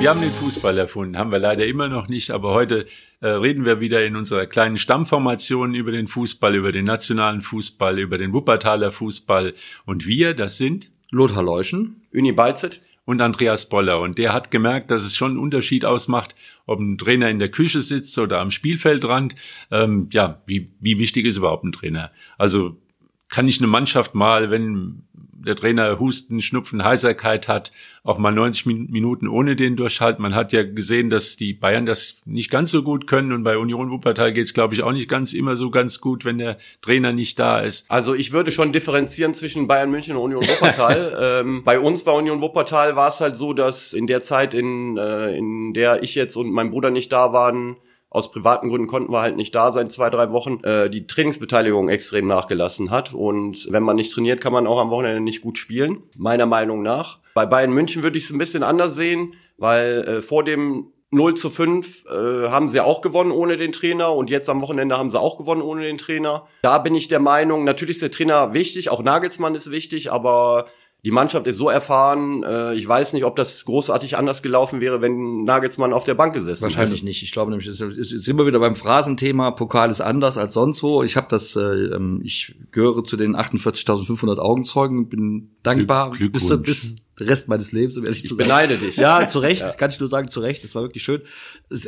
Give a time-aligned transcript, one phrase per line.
[0.00, 2.86] Wir haben den Fußball erfunden, haben wir leider immer noch nicht, aber heute
[3.20, 7.98] äh, reden wir wieder in unserer kleinen Stammformation über den Fußball, über den nationalen Fußball,
[7.98, 9.52] über den Wuppertaler Fußball.
[9.84, 14.00] Und wir, das sind Lothar Leuschen, Uni Balzet und Andreas Boller.
[14.00, 17.50] Und der hat gemerkt, dass es schon einen Unterschied ausmacht, ob ein Trainer in der
[17.50, 19.34] Küche sitzt oder am Spielfeldrand.
[19.70, 22.10] Ähm, ja, wie, wie wichtig ist überhaupt ein Trainer?
[22.38, 22.78] Also
[23.30, 28.66] kann ich eine Mannschaft mal, wenn der Trainer Husten, Schnupfen, Heiserkeit hat, auch mal 90
[28.66, 30.22] Minuten ohne den durchhalten.
[30.22, 33.56] Man hat ja gesehen, dass die Bayern das nicht ganz so gut können und bei
[33.56, 36.58] Union Wuppertal geht es, glaube ich, auch nicht ganz immer so ganz gut, wenn der
[36.82, 37.90] Trainer nicht da ist.
[37.90, 41.16] Also ich würde schon differenzieren zwischen Bayern München und Union Wuppertal.
[41.46, 44.96] ähm, bei uns bei Union Wuppertal war es halt so, dass in der Zeit, in,
[44.98, 47.76] äh, in der ich jetzt und mein Bruder nicht da waren,
[48.10, 51.88] aus privaten Gründen konnten wir halt nicht da sein, zwei, drei Wochen, äh, die Trainingsbeteiligung
[51.88, 53.14] extrem nachgelassen hat.
[53.14, 56.82] Und wenn man nicht trainiert, kann man auch am Wochenende nicht gut spielen, meiner Meinung
[56.82, 57.20] nach.
[57.34, 61.34] Bei Bayern München würde ich es ein bisschen anders sehen, weil äh, vor dem 0
[61.34, 65.10] zu 5 äh, haben sie auch gewonnen ohne den Trainer und jetzt am Wochenende haben
[65.10, 66.46] sie auch gewonnen ohne den Trainer.
[66.62, 70.66] Da bin ich der Meinung, natürlich ist der Trainer wichtig, auch Nagelsmann ist wichtig, aber
[71.04, 75.00] die Mannschaft ist so erfahren, äh, ich weiß nicht, ob das großartig anders gelaufen wäre,
[75.00, 77.06] wenn Nagelsmann auf der Bank gesessen Wahrscheinlich hätte.
[77.06, 77.22] nicht.
[77.22, 80.82] Ich glaube nämlich, es ist, ist immer wieder beim Phrasenthema, Pokal ist anders als sonst
[80.82, 81.02] wo.
[81.02, 86.46] Ich habe das, äh, ähm, ich gehöre zu den 48.500 Augenzeugen, bin dankbar Glück- bis,
[86.46, 86.66] Glückwunsch.
[86.66, 88.46] bis den Rest meines Lebens, um ehrlich Ich zu sein.
[88.46, 88.96] beneide dich.
[88.96, 91.22] Ja, zu Recht, das kann ich nur sagen, zu Recht, das war wirklich schön.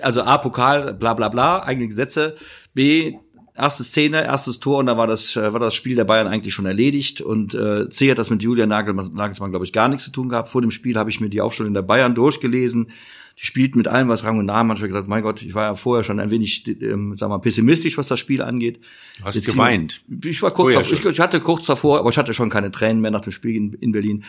[0.03, 2.35] Also A, Pokal, bla bla bla, eigene Gesetze.
[2.75, 3.15] B,
[3.55, 6.55] erste Szene, erstes Tor und da war das, äh, war das Spiel der Bayern eigentlich
[6.55, 7.21] schon erledigt.
[7.21, 10.29] Und äh, C hat das mit Julian Nagelsmann, Nagelsmann glaube ich, gar nichts zu tun
[10.29, 10.49] gehabt.
[10.49, 12.91] Vor dem Spiel habe ich mir die Aufstellung der Bayern durchgelesen.
[13.39, 14.79] Die spielt mit allem, was Rang und Namen hat.
[14.79, 17.39] Ich hab gedacht, mein Gott, ich war ja vorher schon ein wenig, ähm, wir mal,
[17.39, 18.81] pessimistisch, was das Spiel angeht.
[19.19, 20.03] Du hast Jetzt geweint.
[20.25, 23.01] Ich war kurz davor, ich, ich hatte kurz davor, aber ich hatte schon keine Tränen
[23.01, 24.25] mehr nach dem Spiel in, in Berlin.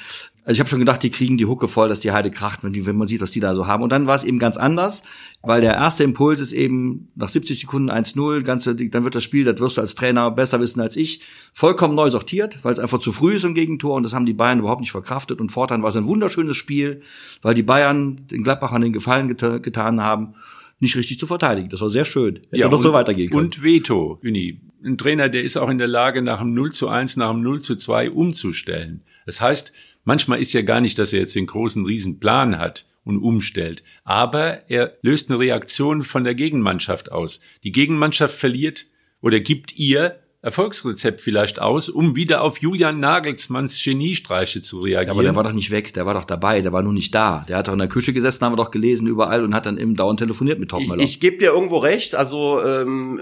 [0.46, 2.74] Also ich habe schon gedacht, die kriegen die Hucke voll, dass die Heide kracht, wenn,
[2.74, 3.84] die, wenn man sieht, was die da so haben.
[3.84, 5.04] Und dann war es eben ganz anders,
[5.42, 9.44] weil der erste Impuls ist eben nach 70 Sekunden 1-0, ganze, dann wird das Spiel,
[9.44, 13.00] das wirst du als Trainer besser wissen als ich, vollkommen neu sortiert, weil es einfach
[13.00, 15.42] zu früh ist im Gegentor und das haben die Bayern überhaupt nicht verkraftet.
[15.42, 17.02] Und fortan war es ein wunderschönes Spiel,
[17.42, 20.36] weil die Bayern den Gladbachern den Gefallen geta getan haben,
[20.80, 21.70] nicht richtig zu verteidigen.
[21.70, 22.42] Das war sehr schön.
[22.52, 23.46] Hätte doch so und- weitergehen können.
[23.46, 24.62] Und Veto, Uni.
[24.84, 27.42] Ein Trainer, der ist auch in der Lage, nach einem 0 zu 1, nach einem
[27.42, 29.02] 0 zu 2 umzustellen.
[29.26, 29.72] Das heißt,
[30.04, 33.84] manchmal ist ja gar nicht, dass er jetzt den großen Riesenplan hat und umstellt.
[34.04, 37.40] Aber er löst eine Reaktion von der Gegenmannschaft aus.
[37.64, 38.88] Die Gegenmannschaft verliert
[39.22, 45.08] oder gibt ihr Erfolgsrezept vielleicht aus, um wieder auf Julian Nagelsmanns Geniestreiche zu reagieren.
[45.08, 47.16] Ja, aber der war doch nicht weg, der war doch dabei, der war nur nicht
[47.16, 47.46] da.
[47.48, 49.78] Der hat doch in der Küche gesessen, haben wir doch gelesen überall und hat dann
[49.78, 51.02] eben dauernd telefoniert mit Ich, Topmöller.
[51.02, 52.16] ich gebe dir irgendwo recht.
[52.16, 53.22] Also ähm,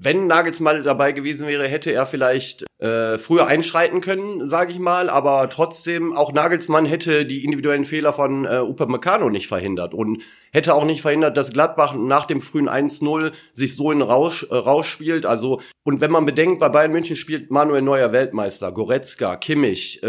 [0.00, 5.08] wenn Nagelsmann dabei gewesen wäre, hätte er vielleicht äh, früher einschreiten können, sage ich mal.
[5.08, 10.74] Aber trotzdem, auch Nagelsmann hätte die individuellen Fehler von äh, Upamecano nicht verhindert und hätte
[10.74, 14.88] auch nicht verhindert, dass Gladbach nach dem frühen 1-0 sich so in Rausch, äh, Rausch
[14.88, 15.26] spielt.
[15.26, 20.06] Also und wenn man bedenkt, bei Bayern München spielt Manuel Neuer Weltmeister, Goretzka, Kimmich, äh,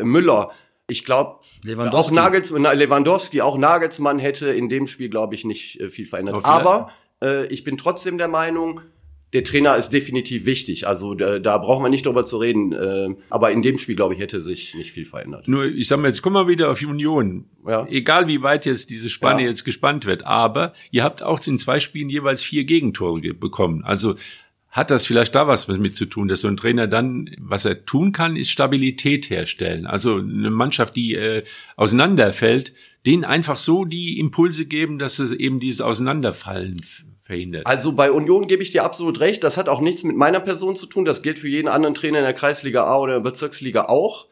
[0.00, 0.50] äh, Müller.
[0.86, 1.96] Ich glaube, Lewandowski.
[1.96, 6.06] auch Nagelsmann, na, Lewandowski, auch Nagelsmann hätte in dem Spiel, glaube ich, nicht äh, viel
[6.06, 6.44] verändert.
[6.44, 6.90] Aber
[7.22, 8.80] äh, ich bin trotzdem der Meinung,
[9.32, 10.86] der Trainer ist definitiv wichtig.
[10.86, 12.72] Also da, da brauchen wir nicht drüber zu reden.
[12.72, 15.48] Äh, aber in dem Spiel, glaube ich, hätte sich nicht viel verändert.
[15.48, 17.46] Nur, ich sag mal, jetzt kommen wir wieder auf Union.
[17.66, 17.86] Ja.
[17.88, 19.48] Egal wie weit jetzt diese Spanne Ja.
[19.48, 23.82] jetzt gespannt wird, aber ihr habt auch in zwei Spielen jeweils vier Gegentore ge- bekommen.
[23.84, 24.14] Also
[24.74, 27.86] hat das vielleicht da was mit zu tun, dass so ein Trainer dann, was er
[27.86, 29.86] tun kann, ist Stabilität herstellen.
[29.86, 31.44] Also eine Mannschaft, die äh,
[31.76, 32.72] auseinanderfällt,
[33.06, 36.84] denen einfach so die Impulse geben, dass es eben dieses Auseinanderfallen
[37.22, 37.68] verhindert.
[37.68, 39.44] Also bei Union gebe ich dir absolut recht.
[39.44, 41.04] Das hat auch nichts mit meiner Person zu tun.
[41.04, 44.26] Das gilt für jeden anderen Trainer in der Kreisliga A oder der Bezirksliga auch.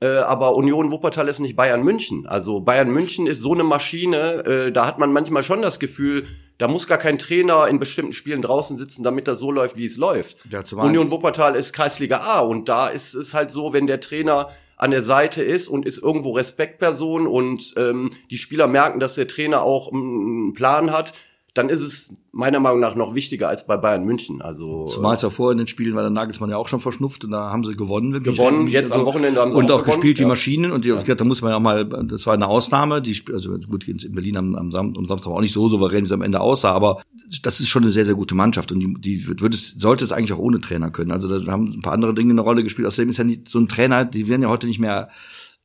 [0.00, 2.26] Äh, aber Union Wuppertal ist nicht Bayern München.
[2.26, 6.26] Also Bayern München ist so eine Maschine, äh, da hat man manchmal schon das Gefühl,
[6.58, 9.84] da muss gar kein Trainer in bestimmten Spielen draußen sitzen, damit das so läuft, wie
[9.84, 10.36] es läuft.
[10.50, 14.50] Ja, Union Wuppertal ist Kreisliga A und da ist es halt so, wenn der Trainer
[14.76, 19.28] an der Seite ist und ist irgendwo Respektperson und ähm, die Spieler merken, dass der
[19.28, 21.14] Trainer auch einen Plan hat,
[21.56, 24.42] dann ist es meiner Meinung nach noch wichtiger als bei Bayern München.
[24.42, 27.24] Also Zumal es ja vorher in den Spielen war der Nagelsmann ja auch schon verschnupft
[27.24, 28.22] und da haben sie gewonnen.
[28.22, 30.28] Gewonnen, nicht- jetzt am Wochenende haben sie Und auch auch gespielt wie ja.
[30.28, 33.54] Maschinen und die, da muss man ja auch mal, das war eine Ausnahme, die, also
[33.58, 36.12] gut, in Berlin am, am, Sam, am Samstag war auch nicht so souverän, wie es
[36.12, 37.02] am Ende aussah, aber
[37.42, 40.12] das ist schon eine sehr, sehr gute Mannschaft und die, die wird es, sollte es
[40.12, 41.12] eigentlich auch ohne Trainer können.
[41.12, 42.86] Also da haben ein paar andere Dinge eine Rolle gespielt.
[42.86, 45.08] Außerdem ist ja nicht, so ein Trainer, die werden ja heute nicht mehr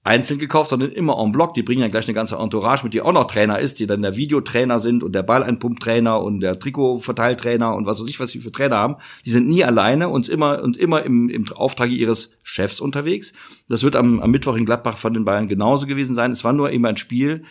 [0.03, 1.53] einzeln gekauft, sondern immer en bloc.
[1.53, 4.01] Die bringen ja gleich eine ganze Entourage mit, die auch noch Trainer ist, die dann
[4.01, 8.39] der Videotrainer sind und der Balleinpumptrainer und der Trikotverteiltrainer und was weiß ich, was die
[8.39, 8.95] für Trainer haben.
[9.25, 13.33] Die sind nie alleine und immer und immer im, im Auftrag ihres Chefs unterwegs.
[13.69, 16.31] Das wird am, am Mittwoch in Gladbach von den Bayern genauso gewesen sein.
[16.31, 17.43] Es war nur eben ein Spiel,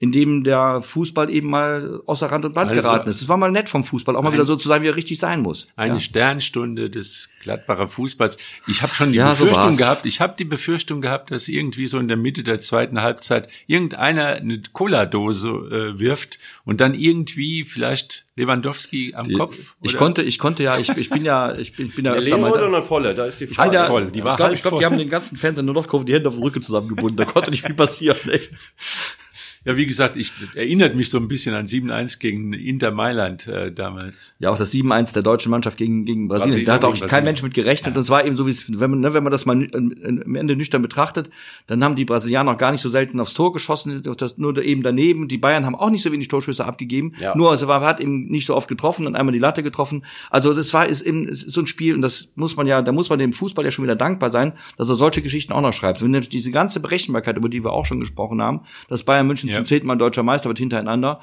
[0.00, 3.20] in dem der Fußball eben mal außer Rand und Band Also- geraten ist.
[3.20, 4.94] Es war mal nett vom Fußball, auch mal Ein- wieder so zu sein, wie er
[4.96, 5.66] richtig sein muss.
[5.74, 6.00] Eine ja.
[6.00, 8.38] Sternstunde des Gladbacher Fußballs.
[8.68, 9.78] Ich habe schon die Ja, so Befürchtung war's.
[9.78, 13.48] gehabt, ich habe die Befürchtung gehabt, dass irgendwie so in der Mitte der zweiten Halbzeit
[13.66, 15.48] irgendeiner eine Cola-Dose
[15.96, 19.74] äh, wirft und dann irgendwie vielleicht Lewandowski am Kopf.
[19.82, 22.12] Ich oder- konnte, ich konnte ja, ich, ich bin ja, ich bin, ich bin ja
[22.12, 23.16] Eine öfter mal oder eine volle?
[23.16, 23.74] Da ist die Ich Frage.
[23.74, 25.74] ja, voll, die war ich glaube, ich glaub, die haben den ganzen Fans in der
[25.74, 27.16] Nordkurve die Hände auf den Rücken zusammengebunden.
[27.16, 28.16] Da konnte nicht viel passieren.
[28.30, 28.52] Echt.
[29.64, 33.72] Ja, wie gesagt, ich erinnert mich so ein bisschen an 7-1 gegen Inter Mailand äh,
[33.72, 34.34] damals.
[34.38, 36.64] Ja, auch das 7-1 der deutschen Mannschaft gegen, gegen Brasilien.
[36.64, 37.24] Brasilien Da hat auch kein.
[37.24, 37.94] Mensch mit gerechnet.
[37.96, 39.72] Und es war eben so, wie es, wenn man, ne, wenn man das mal nü-
[39.72, 41.28] äh, am Ende nüchtern betrachtet,
[41.66, 44.82] dann haben die Brasilianer auch gar nicht so selten aufs Tor geschossen, das nur eben
[44.82, 45.28] daneben.
[45.28, 47.12] Die Bayern haben auch nicht so wenig Torschüsse abgegeben.
[47.20, 47.36] Ja.
[47.36, 50.04] Nur, also war, hat eben nicht so oft getroffen und einmal die Latte getroffen.
[50.30, 52.80] Also, das war, ist eben, es ist so ein Spiel und das muss man ja,
[52.82, 55.60] da muss man dem Fußball ja schon wieder dankbar sein, dass er solche Geschichten auch
[55.60, 56.02] noch schreibt.
[56.02, 59.48] Wenn nämlich diese ganze Berechenbarkeit, über die wir auch schon gesprochen haben, dass Bayern München
[59.48, 59.57] Ja.
[59.58, 61.20] Zum zehnten Mal deutscher Meister wird hintereinander,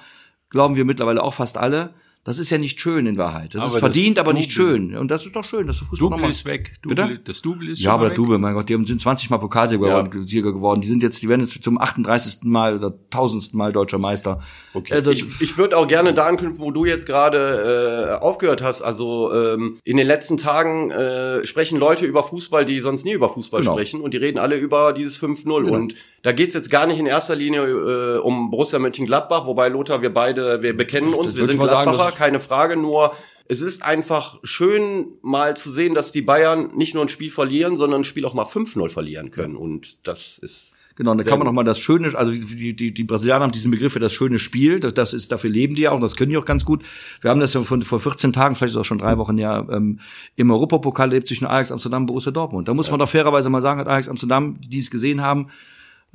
[0.49, 1.93] glauben wir mittlerweile auch fast alle.
[2.27, 3.53] Das ist ja nicht schön in Wahrheit.
[3.53, 4.97] Das Aber ist das verdient, aber nicht schön.
[4.97, 6.31] Und das ist doch schön, dass der Fußball Double nochmal.
[6.31, 6.79] ist weg.
[6.81, 6.95] Bitte?
[7.03, 8.15] Double, das Double ist Ja, aber der.
[8.15, 10.01] Double, mein Gott, die haben- sind 20 Mal Pokalsieger Ja.
[10.01, 10.81] geworden.
[10.81, 12.39] Die sind jetzt, die werden jetzt zum 38.
[12.49, 13.53] Mal oder 1000.
[13.53, 14.41] Mal deutscher Meister.
[14.73, 14.91] Okay.
[14.93, 18.81] Also, Ich, ich würde auch gerne da anknüpfen, wo du jetzt gerade äh, aufgehört hast.
[18.81, 23.29] Also ähm, in den letzten Tagen äh, sprechen Leute über Fußball, die sonst nie über
[23.29, 23.73] Fußball Genau.
[23.73, 25.65] sprechen und die reden alle über dieses 5-0.
[25.65, 25.75] Genau.
[25.77, 25.93] Und
[26.25, 30.12] da geht's jetzt gar nicht in erster Linie äh, um Borussia Mönchengladbach, wobei Lothar, wir
[30.12, 33.13] beide, wir bekennen uns, Das wir sind sagen, Gladbacher, das- keine Frage, nur
[33.48, 37.75] es ist einfach schön mal zu sehen, dass die Bayern nicht nur ein Spiel verlieren,
[37.75, 39.56] sondern ein Spiel auch mal 5-0 verlieren können.
[39.56, 41.45] Und das ist Genau, und da kann man gut.
[41.48, 44.39] noch mal das Schöne, also die, die, die Brasilianer haben diesen Begriff für das schöne
[44.39, 46.63] Spiel, das, das ist, dafür leben die ja auch, und das können die auch ganz
[46.63, 46.83] gut.
[47.19, 49.38] Wir haben das ja vor, vor 14 Tagen, vielleicht ist es auch schon drei Wochen
[49.38, 50.00] ja, ähm,
[50.38, 52.69] im Europapokal lebt zwischen Ajax Amsterdam und Borussia Dortmund.
[52.69, 55.50] Da muss man doch fairerweise mal sagen, hat Ajax Amsterdam, die es gesehen haben,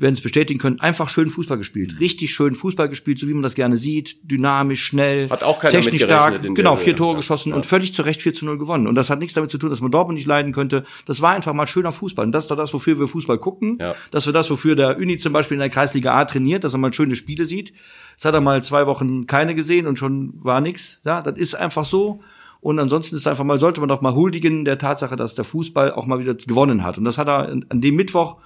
[0.00, 2.00] werden es bestätigen können, einfach schön Fußball gespielt.
[2.00, 6.02] Richtig schön Fußball gespielt, so wie man das gerne sieht, dynamisch, schnell, Hat auch technisch
[6.02, 7.56] stark, genau, vier Tore ja, geschossen ja.
[7.56, 8.86] und völlig zu Recht 4 zu 0 gewonnen.
[8.86, 10.84] Und das hat nichts damit zu tun, dass man Dortmund nicht leiden könnte.
[11.06, 12.24] Das war einfach mal schöner Fußball.
[12.24, 13.78] Und das ist doch das, wofür wir Fußball gucken.
[13.80, 13.94] Ja.
[14.10, 16.78] Das wir das, wofür der Uni zum Beispiel in der Kreisliga A trainiert, dass er
[16.78, 17.72] mal schöne Spiele sieht.
[18.12, 21.00] Jetzt hat er mal zwei Wochen keine gesehen und schon war nix.
[21.04, 22.20] Ja, das ist einfach so.
[22.60, 25.92] Und ansonsten ist einfach mal, sollte man doch mal huldigen der Tatsache, dass der Fußball
[25.92, 26.98] auch mal wieder gewonnen hat.
[26.98, 28.36] Und das hat er an dem Mittwoch,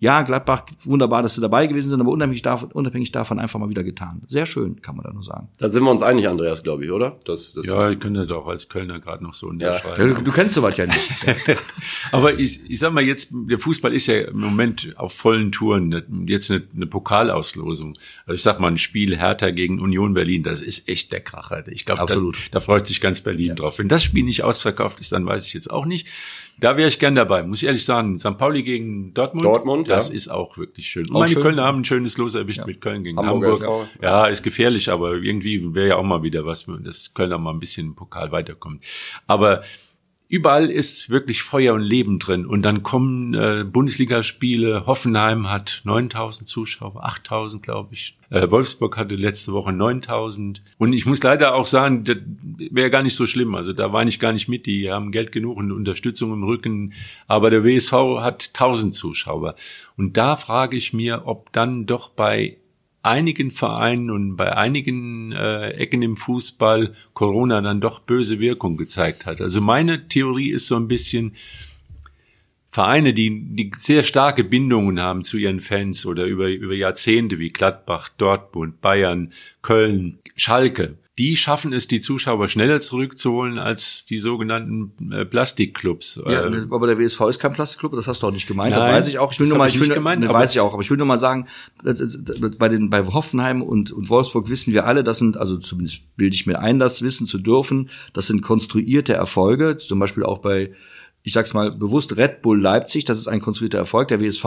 [0.00, 3.70] ja, Gladbach, wunderbar, dass sie dabei gewesen sind, aber unabhängig davon, unabhängig davon einfach mal
[3.70, 4.20] wieder getan.
[4.26, 5.48] Sehr schön, kann man da nur sagen.
[5.56, 7.18] Da sind wir uns einig, Andreas, glaube ich, oder?
[7.24, 9.52] Das, das Ja, ich könnte doch als Kölner gerade noch so Ja.
[9.52, 10.14] unterschreiben.
[10.16, 11.10] Du, du kennst sowas ja nicht.
[12.12, 15.88] Aber ich, ich sag mal jetzt, der Fußball ist ja im Moment auf vollen Touren.
[15.88, 17.96] Ne- Jetzt eine, eine Pokalauslosung.
[18.26, 21.66] Also ich sag mal, ein Spiel Hertha gegen Union Berlin, das ist echt der Kracher.
[21.68, 22.20] Ich glaube, da,
[22.50, 23.78] da freut sich ganz Berlin drauf.
[23.78, 26.08] Wenn das Spiel nicht ausverkauft ist, dann weiß ich jetzt auch nicht.
[26.58, 28.18] Da wäre ich gern dabei, muss ich ehrlich sagen.
[28.18, 28.38] St.
[28.38, 30.14] Pauli gegen Dortmund, Dortmund, das ja.
[30.14, 31.08] ist auch wirklich schön.
[31.08, 31.42] Und Auch meine schön.
[31.42, 33.88] Kölner haben ein schönes Los erwischt mit Köln gegen Hamburger Hamburg.
[33.92, 37.52] SV, Ja, ist gefährlich, aber irgendwie wäre ja auch mal wieder was, dass Kölner mal
[37.52, 38.84] ein bisschen im Pokal weiterkommt.
[39.26, 39.62] Aber
[40.28, 42.46] überall ist wirklich Feuer und Leben drin.
[42.46, 44.86] Und dann kommen äh, Bundesligaspiele.
[44.86, 48.16] Hoffenheim hat 9000 Zuschauer, 8000 glaube ich.
[48.30, 50.62] Äh, Wolfsburg hatte letzte Woche 9000.
[50.78, 52.16] Und ich muss leider auch sagen, das
[52.70, 53.54] wäre gar nicht so schlimm.
[53.54, 54.66] Also da weine ich gar nicht mit.
[54.66, 56.94] Die haben Geld genug und Unterstützung im Rücken.
[57.26, 59.54] Aber der WSV hat 1000 Zuschauer.
[59.96, 62.56] Und da frage ich mir, ob dann doch bei
[63.04, 69.26] einigen Vereinen und bei einigen äh, Ecken im Fußball Corona dann doch böse Wirkung gezeigt
[69.26, 69.40] hat.
[69.40, 71.34] Also meine Theorie ist so ein bisschen
[72.70, 77.50] Vereine, die, die sehr starke Bindungen haben zu ihren Fans oder über, über Jahrzehnte wie
[77.50, 79.32] Gladbach, Dortmund, Bayern,
[79.62, 86.20] Köln, Schalke, die schaffen es, die Zuschauer schneller zurückzuholen als die sogenannten äh, Plastikclubs.
[86.26, 88.74] Ja, Äh, ne, aber der WSV ist kein Plastikclub, das hast du auch nicht gemeint.
[88.74, 89.30] Nein, das weiß ich auch.
[89.32, 90.96] Ich will nur mal, ich will gemeint, ne, aber- weiß ich auch, aber ich will
[90.96, 91.46] nur mal sagen,
[92.58, 96.34] bei den bei Hoffenheim und und Wolfsburg wissen wir alle, das sind also zumindest bilde
[96.34, 100.72] ich mir ein, das wissen zu dürfen, das sind konstruierte Erfolge, zum Beispiel auch bei
[101.26, 104.08] ich sag's mal bewusst, Red Bull Leipzig, das ist ein konstruierter Erfolg.
[104.08, 104.44] Der WSV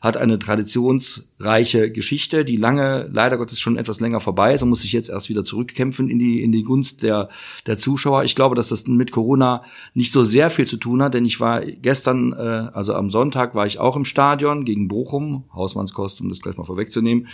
[0.00, 4.80] hat eine traditionsreiche Geschichte, die lange, leider Gottes schon etwas länger vorbei ist und muss
[4.80, 7.28] sich jetzt erst wieder zurückkämpfen in die, in die Gunst der,
[7.66, 8.24] der Zuschauer.
[8.24, 11.38] Ich glaube, dass das mit Corona nicht so sehr viel zu tun hat, denn ich
[11.38, 16.30] war gestern, äh, also am Sonntag war ich auch im Stadion gegen Bochum, Hausmannskost, um
[16.30, 17.28] das gleich mal vorwegzunehmen.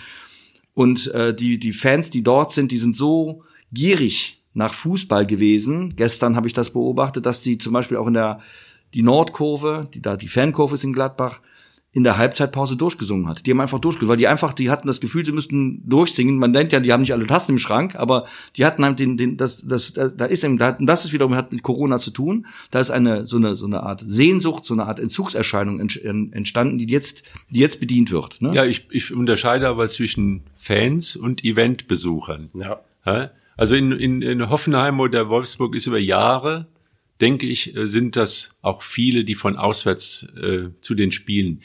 [0.74, 5.94] Und äh, die, die Fans, die dort sind, die sind so gierig nach Fußball gewesen.
[5.94, 8.40] Gestern habe ich das beobachtet, dass die zum Beispiel auch in der
[8.94, 11.40] die Nordkurve, die da die Fankurve ist in Gladbach,
[11.94, 13.44] in der Halbzeitpause durchgesungen hat.
[13.44, 16.38] Die haben einfach durchgesungen, weil die einfach, die hatten das Gefühl, sie müssten durchsingen.
[16.38, 18.24] Man denkt ja, die haben nicht alle Tasten im Schrank, aber
[18.56, 21.62] die hatten halt den, den, das, das, da ist eben, das ist wiederum hat mit
[21.62, 22.46] Corona zu tun.
[22.70, 26.86] Da ist eine so eine so eine Art Sehnsucht, so eine Art Entzugserscheinung entstanden, die
[26.86, 28.40] jetzt, die jetzt bedient wird.
[28.40, 28.54] Ne?
[28.54, 32.48] Ja, ich, ich unterscheide aber zwischen Fans und Eventbesuchern.
[32.54, 32.80] Ja.
[33.56, 36.66] Also in, in, in Hoffenheim oder Wolfsburg ist über Jahre
[37.22, 41.62] denke ich, sind das auch viele, die von auswärts äh, zu den Spielen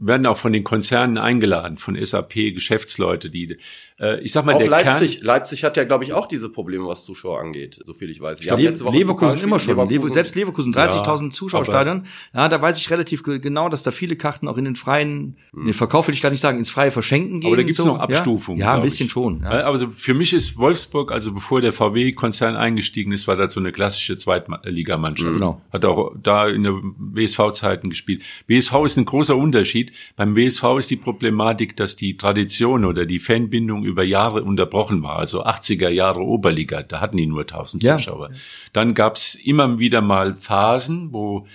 [0.00, 3.58] werden auch von den Konzernen eingeladen, von SAP, Geschäftsleute, die,
[4.00, 6.48] äh, ich sag mal, auch der Leipzig, Kern, Leipzig hat ja, glaube ich, auch diese
[6.48, 8.38] Probleme, was Zuschauer angeht, so viel ich weiß.
[8.38, 10.14] Die Le Leverkusen immer schon, Leverkusen.
[10.14, 12.06] selbst Leverkusen, 30.000 ja, Zuschauerstadion.
[12.34, 15.66] Ja, da weiß ich relativ genau, dass da viele Karten auch in den freien, hm.
[15.66, 17.48] den Verkauf will ich gar nicht sagen, ins freie Verschenken gehen.
[17.48, 17.88] Aber da gibt's so.
[17.88, 18.60] noch Abstufungen.
[18.60, 19.12] Ja, ja ein bisschen ich.
[19.12, 19.42] schon.
[19.42, 19.50] Ja.
[19.50, 23.60] Aber also für mich ist Wolfsburg, also bevor der VW-Konzern eingestiegen ist, war das so
[23.60, 25.34] eine klassische Zweitligamannschaft.
[25.34, 25.60] Genau.
[25.72, 28.22] Hat auch da in der WSV-Zeiten gespielt.
[28.46, 29.92] WSV ist ein großer Unterschied.
[30.16, 35.18] Beim WSV ist die Problematik, dass die Tradition oder die Fanbindung über Jahre unterbrochen war.
[35.18, 37.96] Also 80er Jahre Oberliga, da hatten die nur 1000 ja.
[37.96, 38.30] Zuschauer.
[38.72, 41.46] Dann gab's immer wieder mal Phasen, wo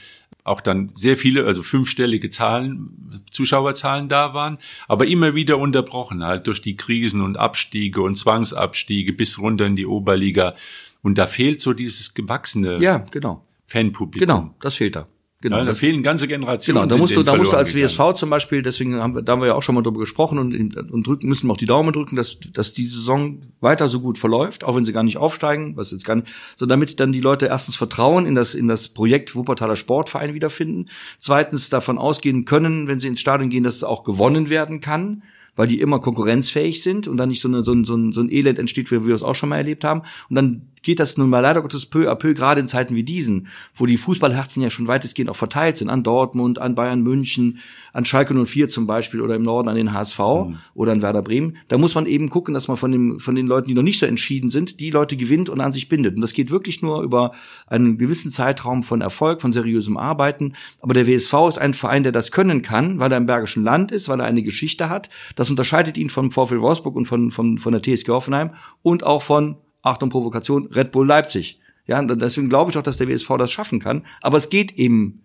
[0.43, 6.45] auch dann sehr viele, also fünfstellige Zahlen, Zuschauerzahlen da waren, aber immer wieder unterbrochen, halt
[6.45, 10.53] durch die Krisen und Abstiege und Zwangsabstiege bis runter in die Oberliga.
[11.01, 13.43] Und da fehlt so dieses gewachsene ja, genau.
[13.65, 14.19] Fanpublikum.
[14.19, 15.07] Genau, das fehlt da.
[15.41, 16.83] Genau, ja, da fehlen ganze Generationen.
[16.83, 18.15] Genau, da musst du, da musst du als WSV gegangen.
[18.15, 20.75] zum Beispiel, deswegen haben wir, da haben wir ja auch schon mal drüber gesprochen und,
[20.75, 24.17] und drücken, müssen wir auch die Daumen drücken, dass, dass die Saison weiter so gut
[24.17, 27.21] verläuft, auch wenn sie gar nicht aufsteigen, was jetzt gar nicht, so damit dann die
[27.21, 30.89] Leute erstens Vertrauen in das, in das Projekt Wuppertaler Sportverein wiederfinden,
[31.19, 35.21] zweitens davon ausgehen können, wenn sie ins Stadion gehen, dass es auch gewonnen werden kann,
[35.55, 38.21] weil die immer konkurrenzfähig sind und dann nicht so, eine, so, ein, so, ein, so
[38.21, 40.01] ein Elend entsteht, wie wir es auch schon mal erlebt haben.
[40.29, 43.03] Und dann geht das nun mal leider Gottes peu à peu, gerade in Zeiten wie
[43.03, 47.57] diesen, wo die Fußballherzen ja schon weitestgehend auch verteilt sind, an Dortmund, an Bayern München,
[47.91, 50.57] an Schalke 04 zum Beispiel oder im Norden an den HSV mhm.
[50.75, 51.57] oder an Werder Bremen.
[51.69, 53.97] Da muss man eben gucken, dass man von, dem, von den Leuten, die noch nicht
[53.97, 56.15] so entschieden sind, die Leute gewinnt und an sich bindet.
[56.15, 57.31] Und das geht wirklich nur über
[57.65, 60.53] einen gewissen Zeitraum von Erfolg, von seriösem Arbeiten.
[60.81, 63.91] Aber der WSV ist ein Verein, der das können kann, weil er im Bergischen Land
[63.91, 65.09] ist, weil er eine Geschichte hat.
[65.35, 68.51] Das unterscheidet ihn vom VfL Wolfsburg und von, von, von der TSG Hoffenheim
[68.83, 71.59] und auch von Achtung Provokation, Red Bull Leipzig.
[71.87, 74.05] Ja, deswegen glaube ich auch, dass der WSV das schaffen kann.
[74.21, 75.21] Aber es geht eben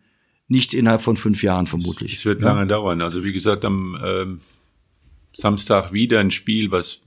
[0.49, 2.13] nicht innerhalb von fünf Jahren vermutlich.
[2.13, 3.01] Es wird lange dauern.
[3.01, 4.41] Also wie gesagt, am ähm,
[5.33, 7.07] Samstag wieder ein Spiel, was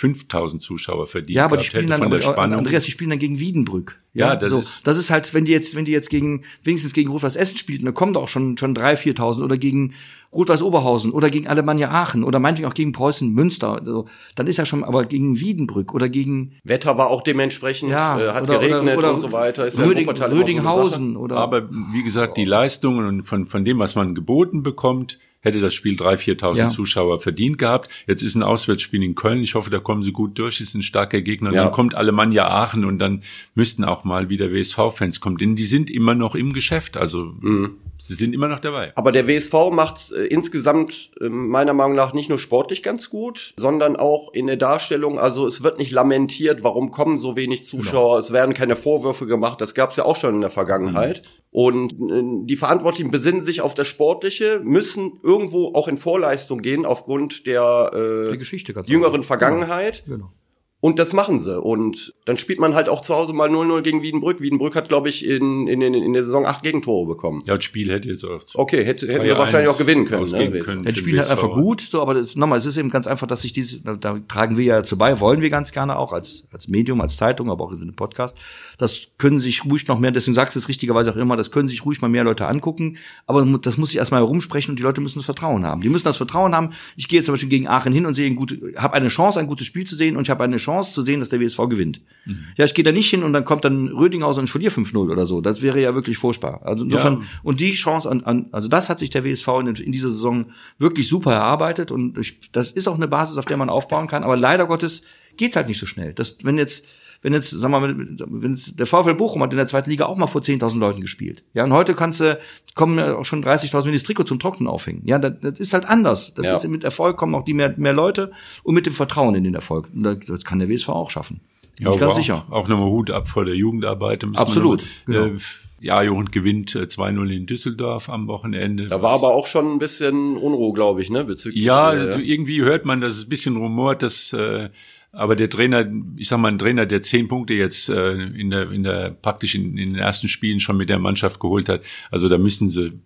[0.00, 1.36] 5000 Zuschauer verdient.
[1.36, 4.00] Ja, aber die spielen dann, aber, Andreas, die spielen dann gegen Wiedenbrück.
[4.14, 4.58] Ja, ja das so.
[4.58, 4.86] ist.
[4.86, 7.84] Das ist halt, wenn die jetzt, wenn die jetzt gegen, wenigstens gegen Rot-Weiß Essen spielten,
[7.84, 9.92] dann kommen da auch schon, schon drei, viertausend oder gegen
[10.32, 13.74] Rot-Weiß Oberhausen oder gegen Alemannia Aachen oder meinetwegen auch gegen Preußen Münster.
[13.74, 16.56] Also, dann ist ja schon, aber gegen Wiedenbrück oder gegen.
[16.64, 19.66] Wetter war auch dementsprechend, ja, äh, hat oder, geregnet oder, oder, und so weiter.
[19.66, 21.36] Ist Röding, ja Rödinghausen oder.
[21.36, 25.74] Aber wie gesagt, die Leistungen und von, von dem, was man geboten bekommt, hätte das
[25.74, 26.66] Spiel 3.000, 4.000 ja.
[26.68, 27.90] Zuschauer verdient gehabt.
[28.06, 29.42] Jetzt ist ein Auswärtsspiel in Köln.
[29.42, 30.60] Ich hoffe, da kommen sie gut durch.
[30.60, 31.52] Ist ein starker Gegner.
[31.52, 31.64] Ja.
[31.64, 33.22] Dann kommt Alemannia Aachen und dann
[33.54, 35.38] müssten auch mal wieder WSV-Fans kommen.
[35.38, 36.98] Denn die sind immer noch im Geschäft.
[36.98, 37.78] Also mhm.
[37.98, 38.92] sie sind immer noch dabei.
[38.96, 43.54] Aber der WSV macht äh, insgesamt äh, meiner Meinung nach nicht nur sportlich ganz gut,
[43.56, 45.18] sondern auch in der Darstellung.
[45.18, 48.16] Also es wird nicht lamentiert, warum kommen so wenig Zuschauer.
[48.16, 48.18] Genau.
[48.18, 49.60] Es werden keine Vorwürfe gemacht.
[49.62, 51.22] Das gab es ja auch schon in der Vergangenheit.
[51.24, 51.39] Mhm.
[51.50, 56.86] Und äh, die Verantwortlichen besinnen sich auf das Sportliche, müssen irgendwo auch in Vorleistung gehen
[56.86, 60.04] aufgrund der, äh, der jüngeren Vergangenheit.
[60.04, 60.16] Genau.
[60.16, 60.32] Genau.
[60.82, 61.60] Und das machen sie.
[61.60, 64.40] Und dann spielt man halt auch zu Hause mal 0-0 gegen Wiedenbrück.
[64.40, 67.42] Wiedenbrück hat, glaube ich, in, in, in der Saison acht Gegentore bekommen.
[67.46, 68.40] Ja, das Spiel hätte jetzt auch.
[68.54, 70.24] Okay, hätte, hätten wir wahrscheinlich auch gewinnen können.
[70.30, 70.60] Ne?
[70.60, 73.26] können das Spiel halt einfach gut, so, aber das, nochmal, es ist eben ganz einfach,
[73.26, 76.14] dass sich diese, da, da tragen wir ja dazu bei, wollen wir ganz gerne auch
[76.14, 78.38] als, als Medium, als Zeitung, aber auch in einem Podcast.
[78.78, 81.68] Das können sich ruhig noch mehr, deswegen sagst du es richtigerweise auch immer, das können
[81.68, 82.96] sich ruhig mal mehr Leute angucken,
[83.26, 85.82] aber das muss sich erstmal herumsprechen und die Leute müssen das Vertrauen haben.
[85.82, 86.70] Die müssen das Vertrauen haben.
[86.96, 89.40] Ich gehe jetzt zum Beispiel gegen Aachen hin und sehe ein gutes, habe eine Chance,
[89.40, 91.58] ein gutes Spiel zu sehen und ich habe eine Chance zu sehen, dass der WSV
[91.68, 92.00] gewinnt.
[92.24, 92.44] Mhm.
[92.56, 95.10] Ja, ich gehe da nicht hin und dann kommt dann Rödinghausen und ich verliere 5-0
[95.10, 95.40] oder so.
[95.40, 96.60] Das wäre ja wirklich furchtbar.
[96.64, 97.26] Also insofern, ja.
[97.42, 100.52] und die Chance an, an, also das hat sich der WSV in, in dieser Saison
[100.78, 104.22] wirklich super erarbeitet und ich, das ist auch eine Basis, auf der man aufbauen kann,
[104.22, 105.02] aber leider Gottes
[105.36, 106.12] geht's halt nicht so schnell.
[106.14, 106.86] Das, wenn jetzt,
[107.22, 110.16] wenn jetzt, sag mal, wenn jetzt der VfL Bochum hat in der zweiten Liga auch
[110.16, 111.42] mal vor 10.000 Leuten gespielt.
[111.52, 112.38] Ja, und heute kannst du,
[112.74, 115.02] kommen auch schon 30.000, wenn die das Trikot zum Trocknen aufhängen.
[115.04, 116.34] Ja, das, das ist halt anders.
[116.34, 116.54] Das ja.
[116.54, 119.54] ist mit Erfolg kommen auch die mehr, mehr Leute und mit dem Vertrauen in den
[119.54, 119.88] Erfolg.
[119.94, 121.40] Und das kann der WSV auch schaffen.
[121.76, 122.46] Bin ja, ich ganz sicher.
[122.50, 124.24] Auch, auch nochmal Hut ab vor der Jugendarbeit.
[124.36, 124.82] Absolut.
[125.06, 125.26] Noch, genau.
[125.26, 125.38] äh,
[125.80, 128.88] ja, Jugend gewinnt 2-0 äh, in Düsseldorf am Wochenende.
[128.88, 131.24] Da war aber auch schon ein bisschen Unruhe, glaube ich, ne?
[131.24, 134.68] Bezüglich, ja, also irgendwie hört man, dass es ein bisschen rumort, dass äh,
[135.12, 138.70] aber der Trainer, ich sag mal, ein Trainer, der zehn Punkte jetzt äh, in der,
[138.70, 142.28] in der praktisch in, in den ersten Spielen schon mit der Mannschaft geholt hat, also
[142.28, 143.00] da müssen sie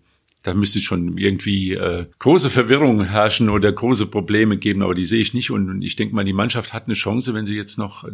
[0.45, 5.23] da müsste schon irgendwie äh, große Verwirrung herrschen oder große Probleme geben, aber die sehe
[5.23, 5.51] ich nicht.
[5.51, 8.07] Und ich denke mal, die Mannschaft hat eine Chance, wenn sie jetzt noch,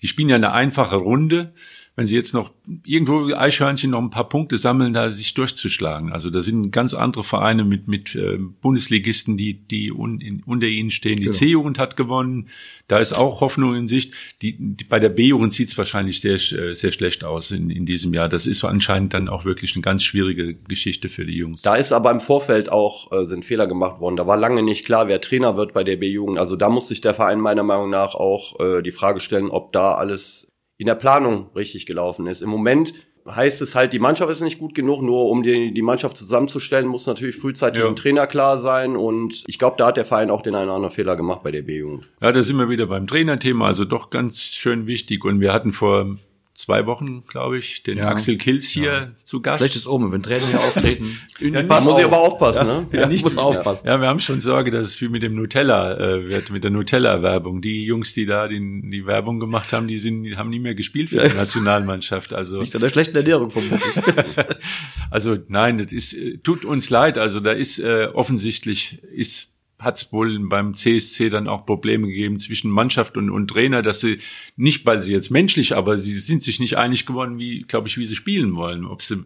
[0.00, 1.52] die spielen ja eine einfache Runde
[1.94, 2.50] wenn sie jetzt noch
[2.84, 6.10] irgendwo Eichhörnchen noch ein paar Punkte sammeln, da sich durchzuschlagen.
[6.10, 10.66] Also da sind ganz andere Vereine mit mit äh, Bundesligisten, die die un, in, unter
[10.66, 11.18] ihnen stehen.
[11.18, 11.36] Die genau.
[11.36, 12.48] C-Jugend hat gewonnen,
[12.88, 14.14] da ist auch Hoffnung in Sicht.
[14.40, 17.84] Die, die bei der B-Jugend sieht es wahrscheinlich sehr äh, sehr schlecht aus in, in
[17.84, 18.30] diesem Jahr.
[18.30, 21.60] Das ist anscheinend dann auch wirklich eine ganz schwierige Geschichte für die Jungs.
[21.60, 24.16] Da ist aber im Vorfeld auch äh, sind Fehler gemacht worden.
[24.16, 26.38] Da war lange nicht klar, wer Trainer wird bei der B-Jugend.
[26.38, 29.72] Also da muss sich der Verein meiner Meinung nach auch äh, die Frage stellen, ob
[29.72, 30.51] da alles
[30.82, 32.42] in der Planung richtig gelaufen ist.
[32.42, 32.92] Im Moment
[33.24, 36.88] heißt es halt, die Mannschaft ist nicht gut genug, nur um die, die Mannschaft zusammenzustellen,
[36.88, 37.88] muss natürlich frühzeitig ja.
[37.88, 40.74] ein Trainer klar sein und ich glaube, da hat der Verein auch den einen oder
[40.74, 42.08] anderen Fehler gemacht bei der B-Jugend.
[42.20, 45.72] Ja, da sind wir wieder beim Trainerthema, also doch ganz schön wichtig und wir hatten
[45.72, 46.16] vor
[46.62, 48.08] zwei Wochen, glaube ich, den ja.
[48.08, 49.10] Axel Kills hier ja.
[49.24, 49.58] zu Gast.
[49.58, 51.18] Schlechtes Omen, wenn Trainer hier auftreten.
[51.40, 51.98] ja, muss auf.
[51.98, 52.86] ich aber aufpassen, ne?
[52.92, 53.88] Ja, nicht, muss aufpassen.
[53.88, 56.70] Ja, wir haben schon Sorge, dass es wie mit dem Nutella äh, wird, mit der
[56.70, 57.62] Nutella-Werbung.
[57.62, 60.76] Die Jungs, die da die, die Werbung gemacht haben, die sind, die haben nie mehr
[60.76, 62.32] gespielt für die Nationalmannschaft.
[62.32, 63.82] Also nicht an der schlechten Ernährung vermutlich.
[65.10, 67.18] also nein, das ist äh, tut uns leid.
[67.18, 69.51] Also da ist äh, offensichtlich ist
[69.82, 74.00] hat es wohl beim CSC dann auch Probleme gegeben zwischen Mannschaft und, und Trainer, dass
[74.00, 74.18] sie
[74.56, 77.98] nicht, weil sie jetzt menschlich, aber sie sind sich nicht einig geworden, wie, glaube ich,
[77.98, 78.84] wie sie spielen wollen.
[78.84, 79.24] Ob sie,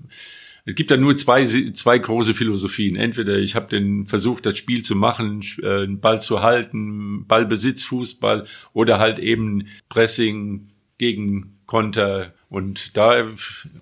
[0.64, 2.96] es gibt da nur zwei, zwei große Philosophien.
[2.96, 7.84] Entweder ich habe den versucht, das Spiel zu machen, äh, einen Ball zu halten, Ballbesitz,
[7.84, 13.24] Fußball oder halt eben Pressing gegen Konter, und da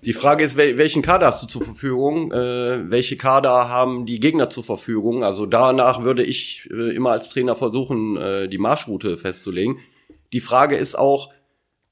[0.01, 2.31] die Frage ist, welchen Kader hast du zur Verfügung?
[2.31, 5.23] Äh, welche Kader haben die Gegner zur Verfügung?
[5.23, 9.77] Also danach würde ich äh, immer als Trainer versuchen, äh, die Marschroute festzulegen.
[10.33, 11.31] Die Frage ist auch,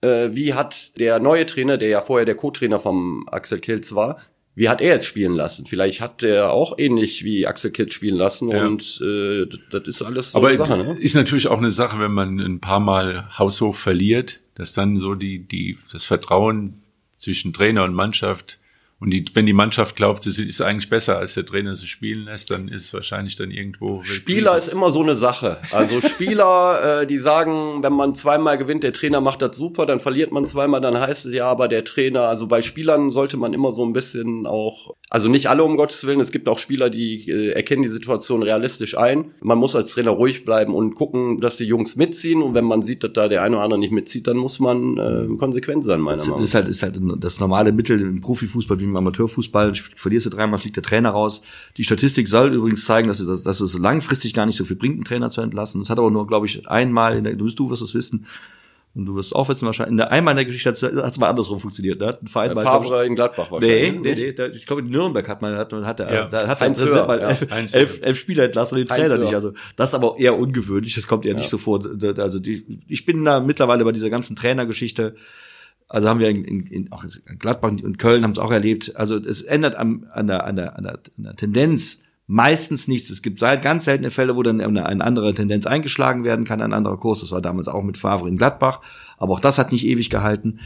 [0.01, 4.19] äh, wie hat der neue Trainer, der ja vorher der Co-Trainer vom Axel Kilz war,
[4.55, 5.65] wie hat er jetzt spielen lassen?
[5.65, 8.65] Vielleicht hat er auch ähnlich wie Axel Kilz spielen lassen ja.
[8.65, 10.77] und äh, das ist alles so Aber eine Sache.
[10.77, 10.97] Ne?
[10.99, 15.15] Ist natürlich auch eine Sache, wenn man ein paar Mal haushoch verliert dass dann so
[15.15, 16.81] die, die, das Vertrauen
[17.17, 18.59] zwischen Trainer und Mannschaft
[19.03, 22.23] und die, wenn die Mannschaft glaubt, sie ist eigentlich besser, als der Trainer sie spielen
[22.23, 24.01] lässt, dann ist es wahrscheinlich dann irgendwo.
[24.03, 25.57] Spieler ist immer so eine Sache.
[25.71, 29.99] Also Spieler, äh, die sagen, wenn man zweimal gewinnt, der Trainer macht das super, dann
[29.99, 33.51] verliert man zweimal, dann heißt es ja, aber der Trainer, also bei Spielern sollte man
[33.51, 36.89] immer so ein bisschen auch, also nicht alle um Gottes Willen, es gibt auch Spieler,
[36.89, 39.25] die äh, erkennen die Situation realistisch ein.
[39.41, 42.81] Man muss als Trainer ruhig bleiben und gucken, dass die Jungs mitziehen und wenn man
[42.81, 46.01] sieht, dass da der eine oder andere nicht mitzieht, dann muss man äh, konsequent sein,
[46.01, 46.37] meiner Meinung nach.
[46.37, 50.31] Das ist halt, ist halt das normale Mittel im Profifußball, wie im Amateurfußball, verlierst du
[50.31, 51.43] dreimal, fliegt der Trainer raus.
[51.77, 54.95] Die Statistik soll übrigens zeigen, dass es, dass es langfristig gar nicht so viel bringt,
[54.95, 55.79] einen Trainer zu entlassen.
[55.81, 58.25] Das hat aber nur, glaube ich, einmal, in der, du, du wirst es wissen,
[58.95, 61.27] und du wirst auch wissen wahrscheinlich, in der einmal in der Geschichte hat es mal
[61.27, 61.99] andersrum funktioniert.
[61.99, 64.01] Da hat ein Verein mal, Favre in Gladbach wahrscheinlich.
[64.01, 64.45] Nee, nee, nee.
[64.55, 66.25] ich glaube in Nürnberg hat man, hat, hat, ja.
[66.25, 67.29] da hat Heinz Präsident mal ja.
[67.29, 69.33] elf, elf, elf Spieler entlassen und den Trainer nicht.
[69.33, 70.93] Also das ist aber eher ungewöhnlich.
[70.93, 71.39] Das kommt eher ja.
[71.39, 71.83] nicht so vor.
[72.17, 75.15] Also die, ich bin da mittlerweile bei dieser ganzen Trainergeschichte
[75.87, 78.95] also haben wir in, in, in, auch in Gladbach und Köln haben es auch erlebt.
[78.95, 83.09] Also es ändert am, an, der, an, der, an, der, an der Tendenz meistens nichts.
[83.09, 86.73] Es gibt ganz seltene Fälle, wo dann eine, eine andere Tendenz eingeschlagen werden kann, ein
[86.73, 87.19] anderer Kurs.
[87.19, 88.81] Das war damals auch mit Favre in Gladbach.
[89.17, 90.59] Aber auch das hat nicht ewig gehalten.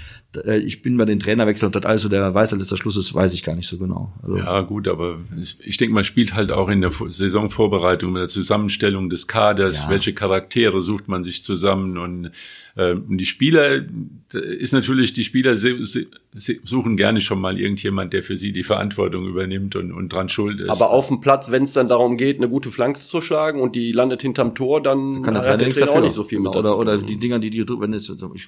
[0.46, 3.44] Äh, ich bin bei den Trainerwechseln und das also der Weisheit des Schlusses, weiß ich
[3.44, 4.14] gar nicht so genau.
[4.22, 5.20] Also ja, gut, aber
[5.64, 9.90] ich denke, man spielt halt auch in der Saisonvorbereitung mit der Zusammenstellung des Kaders, ja.
[9.90, 12.32] welche Charaktere sucht man sich zusammen und
[12.78, 13.86] äh, die Spieler
[14.32, 19.76] ist natürlich, die Spieler suchen gerne schon mal irgendjemand, der für sie die Verantwortung übernimmt
[19.76, 20.70] und, und dran schuld ist.
[20.70, 23.76] Aber auf dem Platz, wenn es dann darum geht, eine gute Flanke zu schlagen und
[23.76, 26.56] die landet hinterm Tor, dann kann der Trainer, der Trainer auch nicht so viel mit
[26.56, 28.48] oder, oder die Dinger, die die wenn es, ich,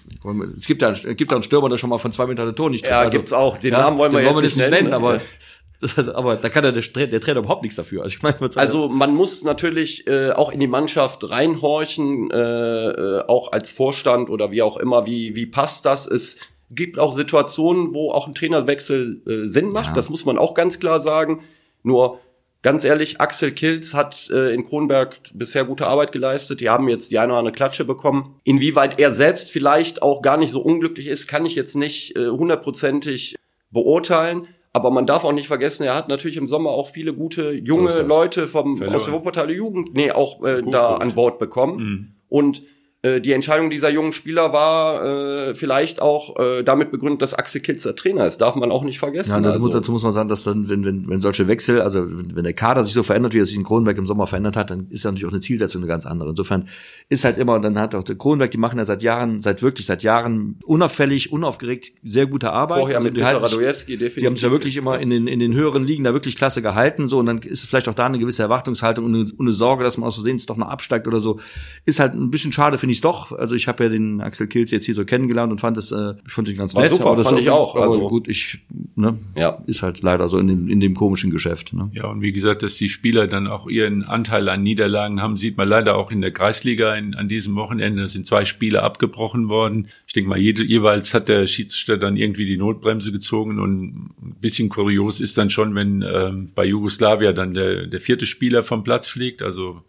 [0.57, 2.69] es gibt ja, es gibt ja einen Stürmer, der schon mal von zwei Metern Tor
[2.69, 2.91] nicht trifft.
[2.91, 3.57] Ja, also, gibt's auch.
[3.57, 5.21] Den ja, Namen wollen wir jetzt wollen wir nicht nennen, nennen aber
[5.81, 8.03] das heißt, aber da kann der, der Trainer überhaupt nichts dafür.
[8.03, 13.23] Also, ich meine, also man muss natürlich äh, auch in die Mannschaft reinhorchen, äh, äh,
[13.27, 16.07] auch als Vorstand oder wie auch immer, wie, wie passt das?
[16.07, 16.37] Es
[16.71, 19.87] gibt auch Situationen, wo auch ein Trainerwechsel äh, Sinn macht.
[19.87, 19.93] Ja.
[19.93, 21.41] Das muss man auch ganz klar sagen.
[21.81, 22.19] Nur
[22.61, 26.61] ganz ehrlich, Axel Kilz hat äh, in Kronberg bisher gute Arbeit geleistet.
[26.61, 28.39] Die haben jetzt die eine oder andere Klatsche bekommen.
[28.43, 32.27] Inwieweit er selbst vielleicht auch gar nicht so unglücklich ist, kann ich jetzt nicht äh,
[32.27, 33.35] hundertprozentig
[33.71, 34.47] beurteilen.
[34.71, 37.89] Aber man darf auch nicht vergessen, er hat natürlich im Sommer auch viele gute junge
[37.89, 41.77] so Leute vom, aus der Wuppertaler Jugend nee, auch äh, da an Bord bekommen.
[41.77, 42.07] Mhm.
[42.29, 42.61] Und
[43.01, 47.61] äh, die Entscheidung dieser jungen Spieler war äh, vielleicht auch äh, damit begründet, dass Axel
[47.61, 48.39] Kitz der Trainer ist.
[48.39, 49.41] Darf man auch nicht vergessen.
[49.41, 49.59] Ja, also.
[49.59, 52.43] muss, dazu muss man sagen, dass dann, wenn, wenn, wenn solche Wechsel, also wenn, wenn
[52.43, 54.87] der Kader sich so verändert, wie er sich in Kronenberg im Sommer verändert hat, dann
[54.89, 56.31] ist ja natürlich auch eine Zielsetzung eine ganz andere.
[56.31, 56.67] Insofern
[57.07, 59.85] ist halt immer, dann hat auch der Kronenberg, die machen ja seit Jahren, seit wirklich
[59.85, 62.79] seit Jahren unauffällig, unaufgeregt, sehr gute Arbeit.
[62.79, 64.19] Vorher also mit sich- Radojewski definitiv.
[64.19, 66.61] die haben sich ja wirklich immer in den, in den höheren Ligen da wirklich klasse
[66.61, 69.53] gehalten, so, und dann ist vielleicht auch da eine gewisse Erwartungshaltung und eine, und eine
[69.53, 71.39] Sorge, dass man aus Versehen jetzt doch noch absteigt oder so.
[71.85, 73.31] Ist halt ein bisschen schade, finde ich doch.
[73.31, 76.13] Also ich habe ja den Axel Kilz jetzt hier so kennengelernt und fand es, äh,
[76.25, 76.91] ich fand ihn ganz War nett.
[76.91, 77.75] super, aber das fand ich auch.
[77.75, 78.59] Also- gut, ich,
[78.95, 79.61] ne, Ja.
[79.67, 81.89] ist halt leider so in dem, in dem komischen Geschäft, ne.
[81.93, 85.57] Ja, und wie gesagt, dass die Spieler dann auch ihren Anteil an Niederlagen haben, sieht
[85.57, 88.03] man leider auch in der Kreisliga in, an diesem Wochenende.
[88.03, 89.87] Es sind zwei Spiele abgebrochen worden.
[90.07, 94.35] Ich denke mal, jede, jeweils hat der Schiedsrichter dann irgendwie die Notbremse gezogen und ein
[94.41, 98.83] bisschen kurios ist dann schon, wenn ähm, bei Jugoslawia dann der, der vierte Spieler vom
[98.83, 99.81] Platz fliegt, also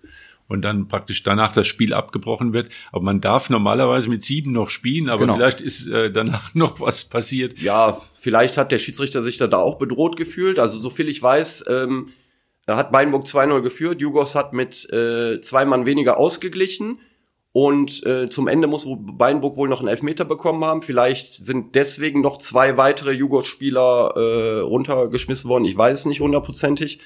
[0.50, 2.70] und dann praktisch danach das Spiel abgebrochen wird.
[2.92, 5.36] Aber man darf normalerweise mit sieben noch spielen, aber Genau.
[5.36, 7.58] vielleicht ist äh, danach noch was passiert.
[7.60, 10.58] Ja, vielleicht hat der Schiedsrichter sich da, da auch bedroht gefühlt.
[10.58, 12.08] Also so viel ich weiß, ähm,
[12.66, 14.00] da hat Beinburg 2-0 geführt.
[14.00, 16.98] Jugos hat mit äh, zwei Mann weniger ausgeglichen.
[17.52, 20.82] Und äh, zum Ende muss Beinburg wohl noch einen Elfmeter bekommen haben.
[20.82, 25.64] Vielleicht sind deswegen noch zwei weitere Jugos-Spieler äh, runtergeschmissen worden.
[25.64, 27.00] Ich weiß es nicht hundertprozentig.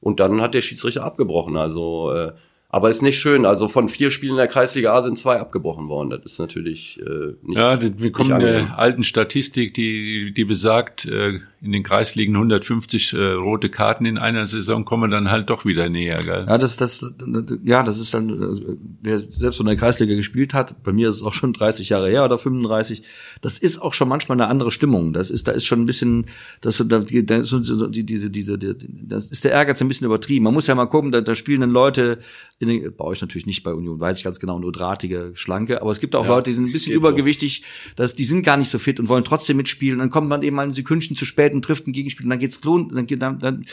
[0.00, 1.56] Und dann hat der Schiedsrichter abgebrochen.
[1.58, 2.32] Also, äh,
[2.70, 3.44] aber ist nicht schön.
[3.46, 6.10] Also von vier Spielen in der Kreisliga A sind zwei abgebrochen worden.
[6.10, 7.58] Das ist natürlich äh, nicht.
[7.58, 13.12] Ja, das- wir kommen der alten Statistik, die, die besagt, äh, in den Kreisligen 150
[13.12, 16.46] äh, rote Karten in einer Saison kommen dann halt doch wieder näher, gell?
[16.48, 17.04] Ja, das, das,
[17.64, 21.16] ja, das ist dann, äh, wer selbst in der Kreisliga gespielt hat, bei mir ist
[21.16, 23.02] es auch schon 30 Jahre her oder 35,
[23.42, 25.12] das ist auch schon manchmal eine andere Stimmung.
[25.12, 26.26] Das ist, da ist schon ein bisschen,
[26.62, 28.74] das, da, da ist so, so, die, diese, diese, die,
[29.06, 30.44] das ist der Ehrgeiz ein bisschen übertrieben.
[30.44, 32.20] Man muss ja mal gucken, da, da spielen dann Leute,
[32.58, 35.82] in den, bei euch natürlich nicht bei Union, weiß ich ganz genau, nur drahtige, schlanke,
[35.82, 37.08] aber es gibt auch Ja, Leute, die sind ein bisschen geht so.
[37.08, 37.64] übergewichtig,
[37.96, 39.98] das, die sind gar nicht so fit und wollen trotzdem mitspielen.
[39.98, 42.38] Dann kommt man eben mal in Sekündchen zu spät und trifft ein Gegenspiel und dann
[42.38, 43.66] geht's lohnt, dann, geht- dann, dann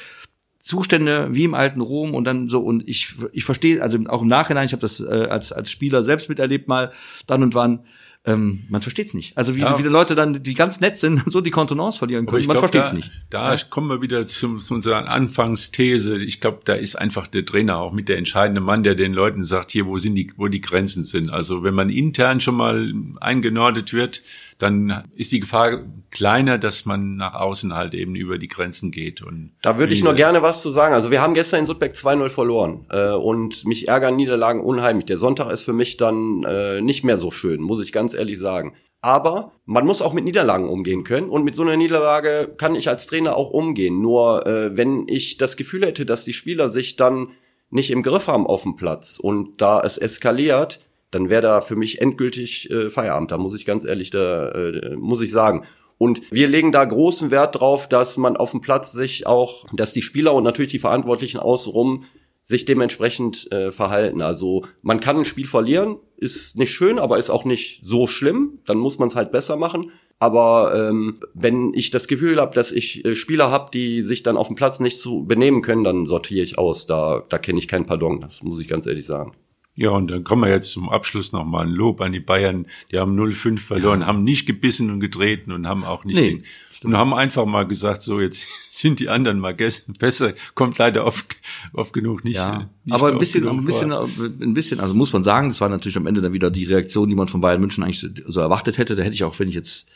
[0.60, 4.28] Zustände wie im alten Rom und dann so und ich ich verstehe also auch im
[4.28, 6.92] Nachhinein ich habe das äh, als als Spieler selbst miterlebt mal
[7.26, 7.86] dann und wann
[8.26, 9.78] ähm, man versteht's nicht also wie Ja.
[9.80, 12.70] wie die Leute dann die ganz nett sind so die Kontenance verlieren können man glaub,
[12.70, 16.22] versteht's da, nicht Da kommen wir wieder zu, zu unserer Anfangsthese.
[16.22, 19.44] Ich glaube, da ist einfach der Trainer auch mit der entscheidende Mann, der den Leuten
[19.44, 21.30] sagt, hier, wo sind die, wo die Grenzen sind.
[21.30, 24.24] Also wenn man intern schon mal eingenordet wird,
[24.60, 29.22] dann ist die Gefahr kleiner, dass man nach außen halt eben über die Grenzen geht.
[29.22, 30.93] Und Da würde ich noch gerne was zu sagen.
[30.93, 35.06] Also wir haben gestern in Sudbeck 2-0 verloren äh, und mich ärgern Niederlagen unheimlich.
[35.06, 38.39] Der Sonntag ist für mich dann äh, nicht mehr so schön, muss ich ganz ehrlich
[38.39, 38.74] sagen.
[39.02, 42.89] Aber man muss auch mit Niederlagen umgehen können und mit so einer Niederlage kann ich
[42.89, 44.02] als Trainer auch umgehen.
[44.02, 47.30] Nur äh, wenn ich das Gefühl hätte, dass die Spieler sich dann
[47.70, 50.80] nicht im Griff haben auf dem Platz und da es eskaliert,
[51.12, 53.32] dann wäre da für mich endgültig äh, Feierabend.
[53.32, 55.65] Da muss ich ganz ehrlich, da äh, muss ich sagen.
[55.98, 59.93] Und wir legen da großen Wert drauf, dass man auf dem Platz sich auch, dass
[59.93, 62.04] die Spieler und natürlich die Verantwortlichen außenrum
[62.43, 64.22] sich dementsprechend äh, verhalten.
[64.22, 68.60] Also man kann ein Spiel verlieren, ist nicht schön, aber ist auch nicht so schlimm.
[68.65, 69.91] Dann muss man es halt besser machen.
[70.20, 74.38] Aber ähm, wenn ich das Gefühl habe, dass ich äh, Spieler habe, die sich dann
[74.38, 76.88] auf dem Platz nicht zu benehmen können, dann sortiere ich aus.
[76.88, 78.22] Da, da kenne ich kein Pardon.
[78.22, 79.34] Das muss ich ganz ehrlich sagen.
[79.78, 82.66] Ja, und dann kommen wir jetzt zum Abschluss nochmal ein Lob an die Bayern.
[82.92, 86.42] Die haben 0-5 verloren, haben nicht gebissen und getreten und haben auch nicht Nee,
[86.84, 91.06] und haben einfach mal gesagt, so jetzt sind die anderen mal gestern besser, kommt leider
[91.06, 91.36] oft,
[91.74, 92.38] oft genug nicht.
[92.38, 94.08] äh, ja nicht aber ein bisschen ein bisschen vor.
[94.26, 97.10] ein bisschen also muss man sagen das war natürlich am Ende dann wieder die Reaktion
[97.10, 99.56] die man von Bayern München eigentlich so erwartet hätte da hätte ich auch wenn ich
[99.56, 99.88] jetzt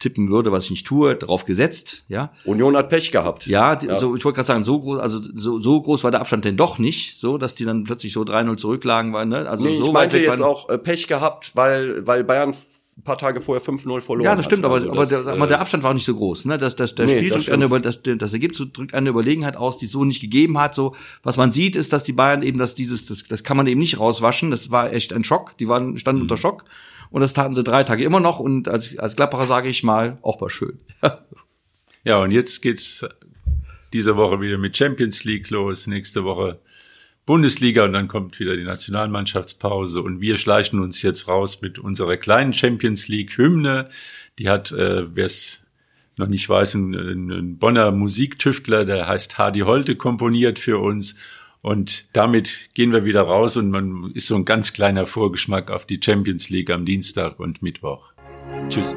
[0.00, 3.46] tippen würde was ich nicht tue darauf gesetzt ja Union hat Pech gehabt.
[3.46, 4.00] Ja, die, Ja.
[4.00, 6.56] So, ich wollte gerade sagen, so groß, also so, so groß war der Abstand denn
[6.56, 9.28] doch nicht, so dass die dann plötzlich so 3-0 zurücklagen waren.
[9.28, 9.48] Ne?
[9.48, 12.54] Also nee, so ich meinte jetzt auch äh, Pech gehabt, weil, weil Bayern
[13.00, 15.58] ein paar Tage vorher 5-0 verloren Ja, das stimmt, Also aber, das, der, aber der
[15.58, 16.44] äh, Abstand war auch nicht so groß.
[16.46, 16.58] Ne?
[16.58, 17.64] Das, das, der Nee, Spiel das drückt eine.
[17.64, 20.74] Über- das, das Ergebnis drückt eine Überlegenheit aus, die es so nicht gegeben hat.
[20.74, 23.66] So, was man sieht, ist, dass die Bayern eben, dass dieses, das, das kann man
[23.66, 24.50] eben nicht rauswaschen.
[24.50, 25.56] Das war echt ein Schock.
[25.58, 26.64] Die waren standen unter Schock
[27.10, 28.40] und das taten sie drei Tage immer noch.
[28.40, 30.78] Und als, als Klapperer sage ich mal, auch mal schön.
[32.02, 33.06] Ja, und jetzt geht's
[33.92, 36.58] diese Woche wieder mit Champions League los, nächste Woche
[37.26, 42.16] Bundesliga und dann kommt wieder die Nationalmannschaftspause und wir schleichen uns jetzt raus mit unserer
[42.16, 43.90] kleinen Champions League Hymne.
[44.38, 45.66] Die hat, äh, wer es
[46.16, 46.94] noch nicht weiß, ein,
[47.30, 51.16] ein Bonner Musiktüftler, der heißt Hardy Holte, komponiert für uns.
[51.62, 55.84] Und damit gehen wir wieder raus und man ist so ein ganz kleiner Vorgeschmack auf
[55.84, 58.12] die Champions League am Dienstag und Mittwoch.
[58.68, 58.96] Tschüss.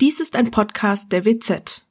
[0.00, 1.87] Dies ist ein Podcast der WZ.